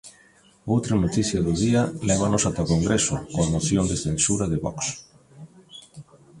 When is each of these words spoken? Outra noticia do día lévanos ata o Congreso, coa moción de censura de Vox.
Outra 0.73 0.93
noticia 1.03 1.39
do 1.45 1.51
día 1.63 1.81
lévanos 2.07 2.43
ata 2.49 2.65
o 2.65 2.69
Congreso, 2.73 3.15
coa 3.33 3.51
moción 3.55 3.83
de 3.91 3.97
censura 4.05 4.45
de 4.51 4.57
Vox. 4.65 4.77